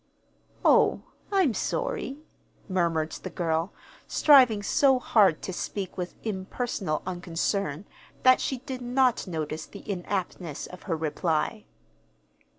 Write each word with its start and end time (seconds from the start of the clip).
"Oh, 0.65 1.03
I'm 1.31 1.53
sorry," 1.53 2.17
murmured 2.67 3.11
the 3.11 3.29
girl, 3.29 3.71
striving 4.07 4.63
so 4.63 4.97
hard 4.97 5.43
to 5.43 5.53
speak 5.53 5.95
with 5.95 6.15
impersonal 6.23 7.03
unconcern 7.05 7.85
that 8.23 8.41
she 8.41 8.57
did 8.57 8.81
not 8.81 9.27
notice 9.27 9.67
the 9.67 9.87
inaptness 9.87 10.65
of 10.65 10.81
her 10.89 10.97
reply. 10.97 11.65